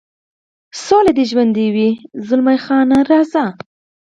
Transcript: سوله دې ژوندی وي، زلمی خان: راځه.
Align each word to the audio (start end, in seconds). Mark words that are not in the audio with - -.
سوله 0.85 1.11
دې 1.17 1.23
ژوندی 1.31 1.67
وي، 1.75 1.89
زلمی 2.27 2.57
خان: 2.65 2.89
راځه. 3.09 3.45